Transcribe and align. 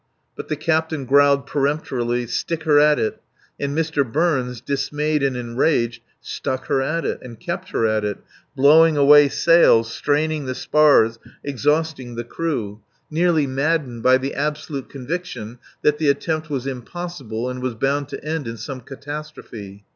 But 0.35 0.47
the 0.47 0.55
captain 0.55 1.05
growled 1.05 1.45
peremptorily, 1.45 2.25
"Stick 2.25 2.63
her 2.63 2.79
at 2.79 2.97
it," 2.97 3.21
and 3.59 3.77
Mr. 3.77 4.03
Burns, 4.03 4.59
dismayed 4.59 5.21
and 5.21 5.37
enraged, 5.37 6.01
stuck 6.19 6.65
her 6.65 6.81
at 6.81 7.05
it, 7.05 7.19
and 7.21 7.39
kept 7.39 7.69
her 7.69 7.85
at 7.85 8.03
it, 8.03 8.17
blowing 8.55 8.97
away 8.97 9.29
sails, 9.29 9.93
straining 9.93 10.45
the 10.47 10.55
spars, 10.55 11.19
exhausting 11.43 12.15
the 12.15 12.23
crew 12.23 12.81
nearly 13.11 13.45
maddened 13.45 14.01
by 14.01 14.17
the 14.17 14.33
absolute 14.33 14.89
conviction 14.89 15.59
that 15.83 15.99
the 15.99 16.09
attempt 16.09 16.49
was 16.49 16.65
impossible 16.65 17.47
and 17.47 17.61
was 17.61 17.75
bound 17.75 18.09
to 18.09 18.25
end 18.25 18.47
in 18.47 18.57
some 18.57 18.81
catastrophe. 18.81 19.85